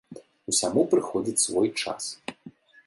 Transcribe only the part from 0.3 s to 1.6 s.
Усяму прыходзіць